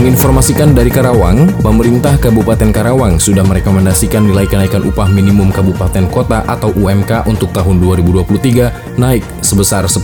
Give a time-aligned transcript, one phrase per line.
[0.00, 6.72] Menginformasikan dari Karawang, pemerintah Kabupaten Karawang sudah merekomendasikan nilai kenaikan upah minimum kabupaten kota atau
[6.72, 10.00] UMK untuk tahun 2023 naik sebesar 10%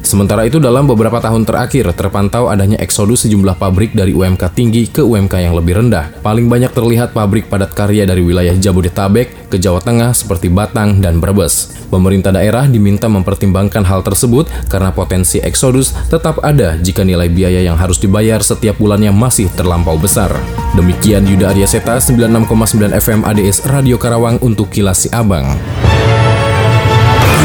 [0.00, 5.04] Sementara itu dalam beberapa tahun terakhir terpantau adanya eksodus sejumlah pabrik dari UMK tinggi ke
[5.04, 6.10] UMK yang lebih rendah.
[6.24, 11.20] Paling banyak terlihat pabrik padat karya dari wilayah Jabodetabek ke Jawa Tengah seperti Batang dan
[11.20, 11.78] Brebes.
[11.92, 17.76] Pemerintah daerah diminta mempertimbangkan hal tersebut karena potensi eksodus tetap ada jika nilai biaya yang
[17.76, 20.32] harus dibayar setiap bulannya masih terlampau besar.
[20.74, 25.54] Demikian Yuda Arya Seta 96,9 FM ADS Radio Karawang untuk Kilas Si Abang.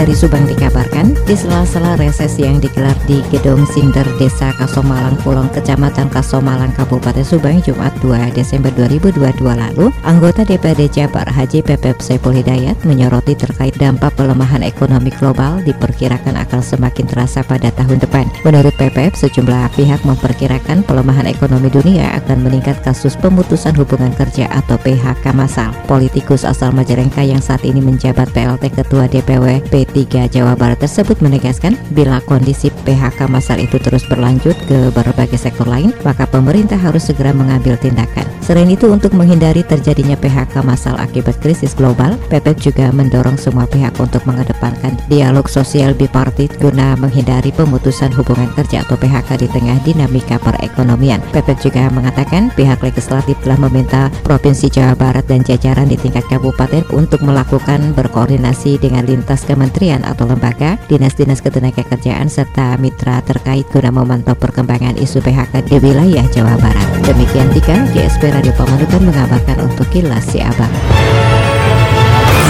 [0.00, 6.08] Dari Subang dikabarkan, di sela-sela reses yang digelar di Gedung Sinder Desa Kasomalang Pulong, Kecamatan
[6.08, 12.80] Kasomalang, Kabupaten Subang, Jumat 2 Desember 2022 lalu, anggota DPRD Jabar Haji Pepep Saiful Hidayat
[12.88, 18.24] menyoroti terkait dampak pelemahan ekonomi global diperkirakan akan semakin terasa pada tahun depan.
[18.48, 24.80] Menurut Pepep, sejumlah pihak memperkirakan pelemahan ekonomi dunia akan meningkat kasus pemutusan hubungan kerja atau
[24.80, 25.76] PHK massal.
[25.84, 31.18] Politikus asal Majalengka yang saat ini menjabat PLT Ketua DPW P 3 Jawa Barat tersebut
[31.18, 37.10] menegaskan bila kondisi PHK masal itu terus berlanjut ke berbagai sektor lain, maka pemerintah harus
[37.10, 38.22] segera mengambil tindakan.
[38.40, 43.94] Selain itu, untuk menghindari terjadinya PHK masal akibat krisis global, PP juga mendorong semua pihak
[43.98, 50.38] untuk mengedepankan dialog sosial bipartit guna menghindari pemutusan hubungan kerja atau PHK di tengah dinamika
[50.42, 51.22] perekonomian.
[51.30, 56.82] PP juga mengatakan pihak legislatif telah meminta Provinsi Jawa Barat dan jajaran di tingkat kabupaten
[56.90, 63.88] untuk melakukan berkoordinasi dengan lintas kementerian kementerian atau lembaga, dinas-dinas ketenagakerjaan serta mitra terkait guna
[63.88, 66.84] memantau perkembangan isu PHK di wilayah Jawa Barat.
[67.08, 70.68] Demikian tiga GSP Radio Pamanukan mengabarkan untuk Kilas Si Abang.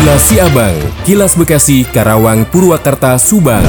[0.03, 0.75] Kilas Si Abang,
[1.07, 3.63] Kilas Bekasi, Karawang, Purwakarta, Subang.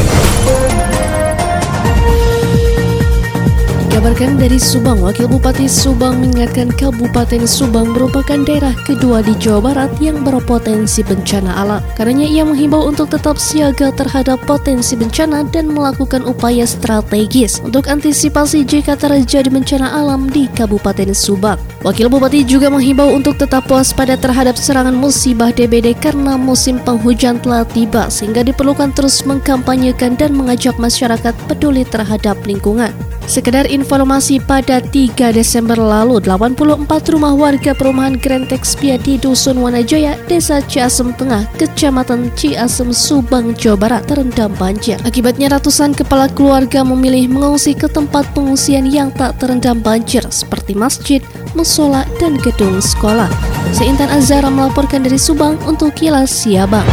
[4.01, 9.93] Dikabarkan dari Subang, Wakil Bupati Subang mengingatkan Kabupaten Subang merupakan daerah kedua di Jawa Barat
[10.01, 11.85] yang berpotensi bencana alam.
[11.93, 18.65] Karenanya ia menghimbau untuk tetap siaga terhadap potensi bencana dan melakukan upaya strategis untuk antisipasi
[18.65, 21.70] jika terjadi bencana alam di Kabupaten Subang.
[21.81, 27.65] Wakil Bupati juga menghimbau untuk tetap waspada terhadap serangan musibah DBD karena musim penghujan telah
[27.65, 32.93] tiba sehingga diperlukan terus mengkampanyekan dan mengajak masyarakat peduli terhadap lingkungan.
[33.25, 40.19] Sekedar informasi pada 3 Desember lalu, 84 rumah warga perumahan Grand Texpia di Dusun Wanajaya,
[40.25, 44.99] Desa Ciasem Tengah, Kecamatan Ciasem, Subang, Jawa Barat terendam banjir.
[45.07, 51.23] Akibatnya ratusan kepala keluarga memilih mengungsi ke tempat pengungsian yang tak terendam banjir seperti masjid,
[51.53, 53.29] musola, dan gedung sekolah.
[53.71, 56.87] Seintan Azara melaporkan dari Subang untuk Kilas Siabang.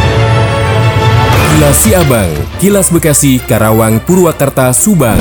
[1.55, 2.31] Kilas Siabang,
[2.63, 5.19] Kilas Bekasi, Karawang, Purwakarta, Subang.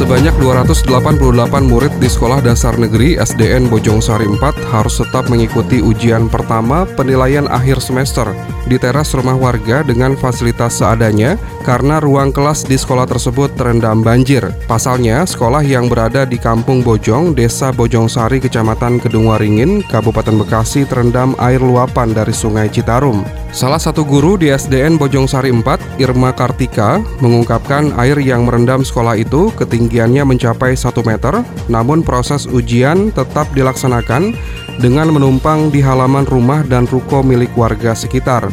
[0.00, 1.20] Sebanyak 288
[1.68, 7.84] murid di Sekolah Dasar Negeri SDN Bojongsari 4 harus tetap mengikuti ujian pertama penilaian akhir
[7.84, 8.32] semester
[8.70, 11.34] di teras rumah warga dengan fasilitas seadanya
[11.66, 14.46] karena ruang kelas di sekolah tersebut terendam banjir.
[14.70, 21.58] Pasalnya, sekolah yang berada di Kampung Bojong, Desa Bojongsari, Kecamatan Kedungwaringin, Kabupaten Bekasi terendam air
[21.58, 23.26] luapan dari Sungai Citarum.
[23.50, 29.50] Salah satu guru di SDN Bojongsari 4, Irma Kartika, mengungkapkan air yang merendam sekolah itu
[29.58, 34.38] ketinggiannya mencapai 1 meter, namun proses ujian tetap dilaksanakan
[34.78, 38.48] dengan menumpang di halaman rumah dan ruko milik warga sekitar.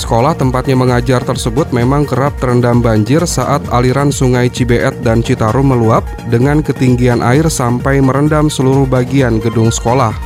[0.00, 6.08] Sekolah tempatnya mengajar tersebut memang kerap terendam banjir saat aliran sungai Cibeet dan Citarum meluap
[6.32, 10.16] dengan ketinggian air sampai merendam seluruh bagian gedung sekolah.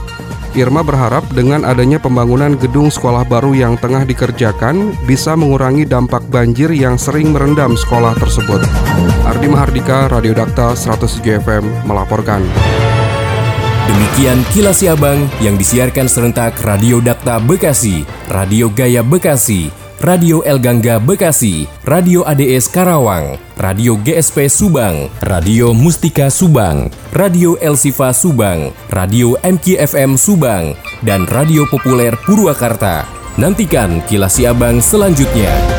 [0.54, 6.70] Irma berharap dengan adanya pembangunan gedung sekolah baru yang tengah dikerjakan bisa mengurangi dampak banjir
[6.70, 8.62] yang sering merendam sekolah tersebut.
[9.26, 12.46] Ardi Mahardika, Radio Dakta 107 FM melaporkan.
[13.84, 19.69] Demikian kilas Siabang yang disiarkan serentak Radio Dakta Bekasi, Radio Gaya Bekasi,
[20.00, 27.76] Radio El Gangga Bekasi, Radio ADS Karawang, Radio GSP Subang, Radio Mustika Subang, Radio El
[27.76, 30.72] Sifa Subang, Radio MKFM Subang,
[31.04, 33.04] dan Radio Populer Purwakarta.
[33.36, 35.73] Nantikan kilas si abang selanjutnya.